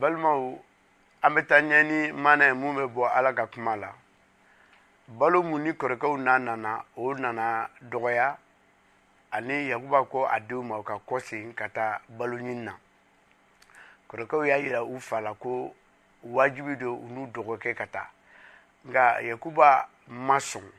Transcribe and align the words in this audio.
balimaw 0.00 0.42
an 1.24 1.30
bɛ 1.34 1.40
taa 1.48 1.60
ɲɛ 1.68 1.78
ni 1.90 1.98
mana 2.22 2.44
ye 2.48 2.52
mun 2.60 2.74
bɛ 2.76 2.84
bɔ 2.94 3.02
ala 3.16 3.32
ka 3.34 3.46
kuma 3.46 3.76
la 3.76 3.90
balo 5.08 5.42
mun 5.42 5.62
ni 5.64 5.70
kɔrɔkɛw 5.72 6.16
n'a 6.24 6.38
nana 6.38 6.72
o 6.96 7.14
nana 7.14 7.68
dɔgɔya 7.90 8.36
ani 9.32 9.68
yakuba 9.70 10.04
ko 10.04 10.24
a 10.26 10.38
denw 10.40 10.62
ma 10.62 10.76
u 10.78 10.82
ka 10.82 10.98
kɔsegin 11.06 11.52
ka 11.54 11.68
taa 11.68 12.00
balo 12.08 12.36
ɲini 12.36 12.54
na 12.64 12.74
kɔrɔkɛw 14.08 14.46
y'a 14.48 14.56
yira 14.62 14.82
u 14.84 15.00
fa 15.00 15.20
la 15.20 15.34
ko 15.34 15.74
wajibi 16.24 16.76
do 16.78 16.94
u 16.94 17.08
n'u 17.12 17.26
dɔgɔkɛ 17.34 17.74
ka 17.76 17.86
taa 17.86 18.10
nka 18.86 19.18
yakuba 19.28 19.88
ma 20.08 20.36
sɔn 20.38 20.70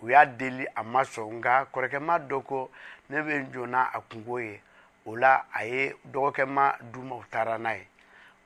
u 0.00 0.08
y'a 0.08 0.24
deli 0.24 0.66
a 0.74 0.82
ma 0.82 1.02
sɔn 1.04 1.36
nka 1.40 1.66
kɔrɔkɛ 1.72 2.00
ma 2.00 2.18
dɔ 2.18 2.40
ko 2.44 2.70
ne 3.10 3.20
bɛ 3.20 3.32
n 3.40 3.52
jɔ 3.52 3.66
n'a 3.68 3.90
a 3.92 4.00
kungo 4.00 4.38
ye 4.40 4.60
o 5.04 5.16
la 5.18 5.44
a 5.54 5.62
ye 5.68 5.92
dɔgɔkɛma 6.08 6.78
d'u 6.90 7.02
ma 7.02 7.16
u 7.16 7.24
taara 7.30 7.58
n'a 7.58 7.74
ye 7.76 7.86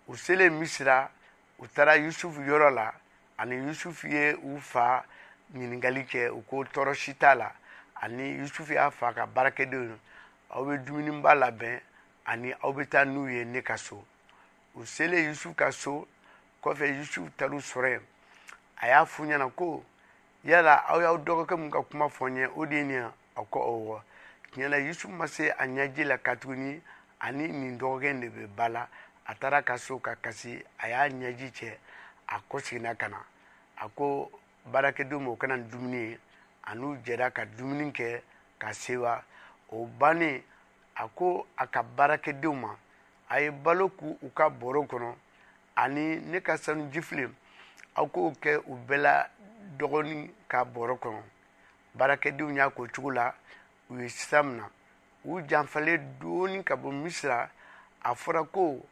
u 0.07 0.17
selen 0.17 0.55
misira 0.59 1.09
u 1.59 1.67
taara 1.67 1.95
yusufu 1.97 2.41
yɔrɔ 2.41 2.71
la 2.71 2.95
ani 3.39 3.57
yusufu 3.57 4.07
ye 4.09 4.35
u 4.35 4.61
fa 4.61 5.05
ɲininkali 5.53 6.03
kɛ 6.09 6.29
u 6.31 6.43
ko 6.45 6.57
tɔɔrɔ 6.73 6.95
si 6.95 7.15
t'a 7.15 7.35
la 7.35 7.53
ani 7.95 8.39
yusufu 8.39 8.73
y'a 8.73 8.91
fa 8.91 9.13
ka 9.13 9.27
baarakɛdenw 9.27 9.99
aw 10.51 10.65
bɛ 10.65 10.79
dumuniba 10.85 11.35
labɛn 11.35 11.81
ani 12.25 12.53
aw 12.63 12.73
bɛ 12.73 12.89
taa 12.89 13.05
n'u 13.05 13.27
ye 13.29 13.45
ne 13.45 13.63
ka 13.63 13.77
so 13.77 14.07
u 14.75 14.85
selen 14.87 15.25
yusufu 15.27 15.55
ka 15.57 15.71
so 15.73 16.07
kɔfɛ 16.63 16.97
yusufu 16.99 17.31
taar'u 17.37 17.59
sɔrɔ 17.61 17.89
yen 17.91 18.07
a 18.83 18.87
y'a 18.87 19.05
f'u 19.05 19.27
ɲɛna 19.27 19.51
ko 19.57 19.85
yala 20.45 20.85
aw 20.89 21.01
y'aw 21.01 21.17
dɔgɔkɛ 21.19 21.57
min 21.59 21.71
ka 21.71 21.83
kuma 21.83 22.07
fɔ 22.09 22.29
n 22.31 22.37
ye 22.37 22.47
o 22.55 22.65
de 22.65 22.77
ye 22.77 22.83
nin 22.85 22.95
ye 23.07 23.11
a 23.37 23.43
ko 23.45 23.59
awɔ 23.61 24.03
tiɲɛ 24.53 24.69
na 24.71 24.77
yusufu 24.77 25.09
ma 25.09 25.27
se 25.27 25.49
a 25.51 25.65
ɲɛji 25.67 26.05
la 26.07 26.19
katuguni 26.19 26.81
ani 27.21 27.49
nin 27.49 27.77
dɔgɔkɛ 27.79 28.11
in 28.11 28.21
de 28.21 28.29
bɛ 28.29 28.47
ba 28.55 28.69
la. 28.69 28.87
a 29.27 29.35
taara 29.35 29.63
ka 29.63 29.79
so 29.79 29.99
ka 29.99 30.15
kasi 30.23 30.63
a 30.79 30.89
y'a 30.89 31.09
ɲɛji 31.09 31.49
cɛ 31.57 31.77
a 32.29 32.41
ko 32.49 32.59
seginna 32.59 32.95
ka 32.95 33.09
na 33.09 33.19
a 33.77 33.89
ko 33.89 34.31
baarakɛdenw 34.71 35.21
ma 35.21 35.31
o 35.31 35.37
kana 35.37 35.57
ni 35.57 35.69
dumuni 35.71 35.97
ye 36.11 36.19
a 36.65 36.75
n'u 36.75 36.97
jɛra 37.03 37.31
ka 37.31 37.45
dumuni 37.45 37.93
kɛ 37.93 38.23
ka 38.59 38.73
sewa 38.73 39.23
o 39.71 39.87
bannen 39.87 40.43
a 40.95 41.09
ko 41.09 41.47
a 41.57 41.67
ka 41.67 41.83
baarakɛdenw 41.83 42.55
ma 42.55 42.77
a 43.29 43.41
ye 43.41 43.51
balo 43.51 43.89
k'u 43.89 44.17
ka 44.35 44.49
bɔrɔ 44.49 44.87
kɔnɔ 44.89 45.15
ani 45.77 46.17
ne 46.21 46.41
ka 46.41 46.57
sanu 46.57 46.89
jifilen 46.93 47.35
aw 47.95 48.07
k'o 48.07 48.31
kɛ 48.41 48.61
u 48.67 48.77
bɛɛ 48.87 48.97
la 48.99 49.27
dɔgɔnin 49.77 50.31
ka 50.49 50.65
bɔrɔ 50.65 50.99
kɔnɔ 51.01 51.23
baarakɛdenw 51.97 52.55
y'a 52.57 52.71
k'o 52.71 52.87
cogo 52.95 53.11
la 53.11 53.35
u 53.91 53.99
ye 53.99 54.09
sira 54.09 54.43
min 54.45 54.57
na 54.59 54.69
u 55.25 55.41
janfalen 55.43 56.19
dɔɔni 56.21 56.63
ka 56.65 56.77
bɔ 56.77 56.93
misira 56.93 57.51
a 58.03 58.15
fɔra 58.15 58.45
ko 58.53 58.87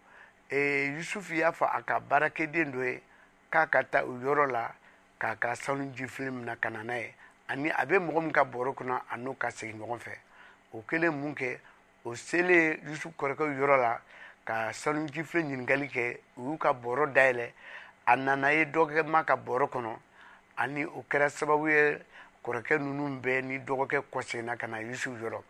ee 0.53 0.87
eh, 0.89 0.95
yusufu 0.97 1.35
y'a 1.35 1.51
fɔ 1.53 1.67
a 1.73 1.83
ka 1.83 2.01
baarakɛden 2.01 2.71
dɔ 2.73 2.85
ye 2.85 3.03
k'a 3.51 3.67
ka 3.71 3.83
taa 3.89 4.03
o 4.05 4.19
yɔrɔ 4.19 4.51
la 4.51 4.75
k'a 5.19 5.37
ka 5.39 5.55
sanu 5.55 5.91
ji 5.95 6.07
fili 6.07 6.31
min 6.31 6.45
na 6.45 6.57
ka 6.57 6.69
na 6.71 6.83
n'a 6.83 6.97
ye 6.99 7.15
ani 7.49 7.71
a 7.71 7.85
bɛ 7.87 7.99
mɔgɔ 7.99 8.21
min 8.21 8.33
ka 8.33 8.45
bɔrɔ 8.45 8.75
kɔnɔ 8.75 9.01
a 9.09 9.17
n'o 9.17 9.35
ka 9.39 9.49
segin 9.51 9.79
ɲɔgɔn 9.79 9.99
fɛ 10.01 10.17
o 10.73 10.83
kɛlen 10.83 11.13
mun 11.15 11.35
kɛ 11.35 11.59
o 12.05 12.15
selen 12.15 12.79
yusufu 12.85 13.15
kɔrɔkɛ 13.17 13.57
yɔrɔ 13.57 13.77
la 13.81 14.01
ka 14.45 14.73
sanu 14.73 15.07
ji 15.09 15.23
fili 15.25 15.45
ɲininkali 15.45 15.89
kɛ 15.91 16.19
u 16.37 16.51
y'u 16.51 16.59
ka 16.59 16.73
bɔrɔ 16.75 17.13
dayɛlɛ 17.15 17.51
a 18.07 18.17
nana 18.17 18.53
ye 18.53 18.65
dɔgɔkɛ 18.67 19.03
ma 19.07 19.23
ka 19.25 19.37
bɔrɔ 19.37 19.69
kɔnɔ 19.71 19.97
ani 20.57 20.85
o 20.85 21.05
kɛra 21.09 21.31
sababu 21.31 21.69
ye 21.71 22.05
kɔrɔkɛ 22.45 22.79
ninnu 22.79 23.21
bɛɛ 23.23 23.43
ni 23.45 23.59
dɔgɔkɛ 23.61 24.43
na 24.45 24.57
ka 24.57 24.67
na 24.67 24.79
yusufu 24.81 25.21
yɔrɔ 25.25 25.43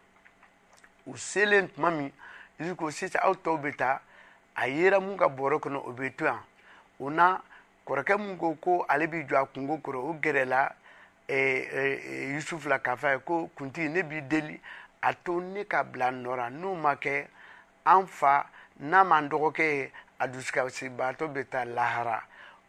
u 1.07 1.17
selen 1.17 1.69
tuma 1.75 1.91
min 1.91 2.13
yusufu 2.61 2.77
ko 2.77 2.91
sisan 2.91 3.21
aw 3.25 3.35
tɔw 3.35 3.59
bɛ 3.61 3.77
taa 3.77 4.01
a 4.55 4.67
yera 4.69 5.01
mun 5.01 5.17
ka 5.17 5.27
bɔrɔ 5.29 5.59
kɔnɔ 5.61 5.79
o 5.89 5.93
bɛ 5.93 6.17
to 6.17 6.25
yan 6.25 6.41
o 6.99 7.11
na 7.11 7.41
kɔrɔkɛ 7.87 8.17
mun 8.19 8.37
ko 8.39 8.55
ko 8.57 8.87
ale 8.89 9.07
b'i 9.07 9.27
jɔ 9.27 9.43
a 9.43 9.45
kungo 9.47 9.79
kɔrɔ 9.79 10.01
o 10.01 10.15
gɛrɛla 10.23 10.73
ɛɛ 11.29 11.71
ɛɛ 11.75 12.33
yusufu 12.35 12.69
la 12.69 12.79
k'a 12.79 12.97
fɔ 12.97 13.07
a 13.07 13.13
ye 13.15 13.19
ko 13.25 13.51
kuntigi 13.59 13.89
ne 13.91 14.03
b'i 14.03 14.23
deli 14.29 14.61
a 15.03 15.13
to 15.15 15.41
ne 15.41 15.65
ka 15.67 15.83
bila 15.83 16.11
nɔ 16.11 16.37
ra 16.37 16.49
n'o 16.51 16.75
ma 16.81 16.95
kɛ 16.95 17.27
an 17.87 18.07
fa 18.07 18.47
n'a 18.81 19.19
n 19.21 19.29
dɔgɔkɛ 19.29 19.59
ye 19.63 19.93
a 20.21 20.29
dusukasibaatɔ 20.29 21.27
bɛ 21.35 21.49
taa 21.51 21.65
lahara 21.65 22.23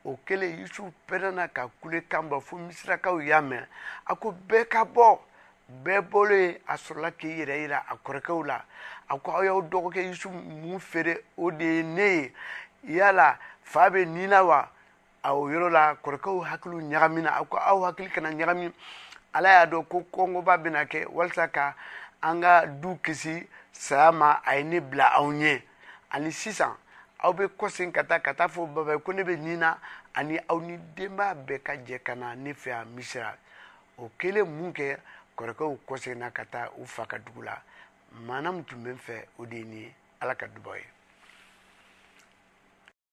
o 0.03 0.17
kɛlen 0.25 0.59
yusufu 0.61 0.91
pɛrɛnna 1.07 1.49
ka 1.53 1.69
kule 1.81 2.01
kan 2.09 2.27
bɔ 2.29 2.41
fo 2.41 2.57
misirakaw 2.57 3.21
y'a 3.23 3.41
mɛn 3.41 3.65
a 4.07 4.15
ko 4.15 4.31
bɛɛ 4.31 4.67
ka 4.67 4.85
bɔ 4.85 5.19
bɛɛ 5.67 6.01
bolo 6.01 6.35
ye 6.35 6.61
a 6.67 6.77
sɔrɔla 6.77 7.11
k'i 7.17 7.27
yɛrɛ 7.39 7.55
yira 7.57 7.85
a 7.89 7.95
kɔrɔkɛw 7.97 8.45
la 8.45 8.63
a 9.07 9.17
ko 9.19 9.31
aw 9.31 9.41
y'aw 9.43 9.61
dɔgɔkɛ 9.61 10.01
yusu 10.07 10.29
mun 10.29 10.79
feere 10.79 11.19
o 11.37 11.51
de 11.51 11.65
ye 11.65 11.81
ne 11.83 12.01
ye 12.15 12.31
yala 12.95 13.37
fa 13.61 13.89
bɛ 13.89 14.05
nin 14.07 14.29
na 14.29 14.43
wa 14.43 14.69
a 15.23 15.33
o 15.33 15.47
yɔrɔ 15.49 15.69
la 15.71 15.95
kɔrɔkɛw 16.03 16.43
hakiliw 16.47 16.81
ɲagamina 16.81 17.35
a 17.35 17.43
ko 17.45 17.57
aw 17.57 17.83
hakili 17.91 18.09
kana 18.11 18.29
ɲagami 18.31 18.71
ala 19.33 19.49
y'a 19.59 19.65
dɔn 19.67 19.87
ko 19.89 20.05
kɔngɔba 20.13 20.57
bɛna 20.63 20.85
kɛ 20.87 21.05
walasa 21.09 21.47
ka 21.51 21.75
an 22.21 22.41
ka 22.41 22.65
du 22.67 22.97
kisi 23.03 23.47
saya 23.71 24.11
ma 24.11 24.39
a 24.45 24.55
ye 24.57 24.63
ne 24.63 24.79
bila 24.79 25.13
anw 25.17 25.33
ɲɛ 25.33 25.61
ani 26.11 26.31
sisan 26.31 26.75
aw 27.19 27.33
bɛ 27.33 27.49
kɔsen 27.57 27.91
ka 27.93 28.03
taa 28.03 28.19
ka 28.19 28.33
taa 28.33 28.47
fɔ 28.47 28.67
baba 28.73 28.93
ye 28.93 28.99
ko 29.01 29.11
ne 29.13 29.23
bɛ 29.23 29.35
nin 29.37 29.59
na 29.59 29.77
ani 30.13 30.37
aw 30.47 30.59
ni 30.61 30.77
denbaya 30.93 31.33
bɛɛ 31.45 31.61
ka 31.63 31.73
jɛ 31.77 32.03
ka 32.03 32.13
na 32.13 32.35
ne 32.35 32.53
fɛ 32.53 32.67
yan 32.69 32.87
misira 32.95 33.33
o 33.97 34.11
kɛlen 34.19 34.45
mun 34.47 34.71
kɛ 34.73 34.97
kɔrɔkɛw 35.35 35.69
kɔseginna 35.87 36.29
ka 36.35 36.43
taa 36.49 36.67
u 36.81 36.85
fa 36.85 37.05
ka 37.05 37.17
dugu 37.19 37.41
la 37.43 37.63
maana 38.25 38.63
tun 38.65 38.83
be 38.83 38.89
n 38.91 38.97
fɛ 38.97 39.25
o 39.37 39.45
de 39.45 39.63
ni 39.63 39.95
ala 40.19 40.35
ka 40.35 40.47
dubaw 40.47 40.75
ye 40.75 40.85